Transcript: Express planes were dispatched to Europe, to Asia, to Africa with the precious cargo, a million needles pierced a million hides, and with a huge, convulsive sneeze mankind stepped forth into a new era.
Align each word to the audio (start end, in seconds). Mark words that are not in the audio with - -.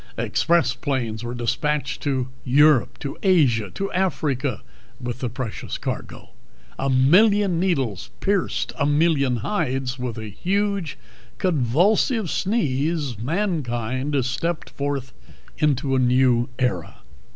Express 0.17 0.73
planes 0.73 1.23
were 1.23 1.35
dispatched 1.35 2.01
to 2.01 2.29
Europe, 2.43 2.97
to 2.97 3.19
Asia, 3.21 3.69
to 3.75 3.91
Africa 3.91 4.63
with 4.99 5.19
the 5.19 5.29
precious 5.29 5.77
cargo, 5.77 6.31
a 6.79 6.89
million 6.89 7.59
needles 7.59 8.09
pierced 8.19 8.73
a 8.79 8.87
million 8.87 9.35
hides, 9.45 9.97
and 9.99 10.05
with 10.07 10.17
a 10.17 10.27
huge, 10.31 10.97
convulsive 11.37 12.31
sneeze 12.31 13.15
mankind 13.19 14.25
stepped 14.25 14.71
forth 14.71 15.13
into 15.59 15.95
a 15.95 15.99
new 15.99 16.49
era. 16.57 17.01